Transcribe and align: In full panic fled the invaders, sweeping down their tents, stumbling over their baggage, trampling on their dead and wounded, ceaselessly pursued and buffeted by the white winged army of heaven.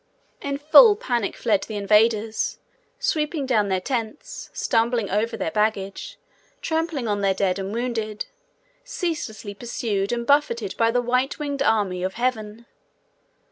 In 0.41 0.57
full 0.57 0.95
panic 0.95 1.37
fled 1.37 1.61
the 1.61 1.75
invaders, 1.75 2.57
sweeping 2.97 3.45
down 3.45 3.67
their 3.69 3.79
tents, 3.79 4.49
stumbling 4.51 5.11
over 5.11 5.37
their 5.37 5.51
baggage, 5.51 6.17
trampling 6.59 7.07
on 7.07 7.21
their 7.21 7.35
dead 7.35 7.59
and 7.59 7.71
wounded, 7.71 8.25
ceaselessly 8.83 9.53
pursued 9.53 10.11
and 10.11 10.25
buffeted 10.25 10.75
by 10.75 10.89
the 10.89 11.03
white 11.03 11.37
winged 11.37 11.61
army 11.61 12.01
of 12.01 12.15
heaven. 12.15 12.65